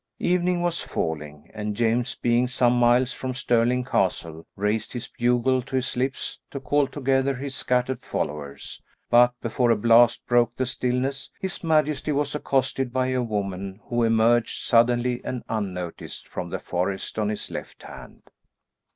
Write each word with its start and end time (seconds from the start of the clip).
Evening 0.17 0.63
was 0.63 0.81
falling 0.81 1.51
and 1.53 1.75
James 1.75 2.15
being 2.15 2.47
some 2.47 2.73
miles 2.73 3.13
from 3.13 3.35
Stirling 3.35 3.83
Castle, 3.83 4.47
raised 4.55 4.93
his 4.93 5.07
bugle 5.07 5.61
to 5.61 5.75
his 5.75 5.95
lips 5.95 6.39
to 6.49 6.59
call 6.59 6.87
together 6.87 7.35
his 7.35 7.53
scattered 7.53 7.99
followers, 7.99 8.81
but 9.11 9.31
before 9.41 9.69
a 9.69 9.75
blast 9.75 10.25
broke 10.25 10.55
the 10.55 10.65
stillness, 10.65 11.29
his 11.39 11.63
majesty 11.63 12.11
was 12.11 12.33
accosted 12.33 12.91
by 12.91 13.09
a 13.09 13.21
woman 13.21 13.79
who 13.89 14.01
emerged 14.01 14.57
suddenly 14.65 15.21
and 15.23 15.43
unnoticed 15.47 16.27
from 16.27 16.49
the 16.49 16.57
forest 16.57 17.19
on 17.19 17.29
his 17.29 17.51
left 17.51 17.83
hand. 17.83 18.23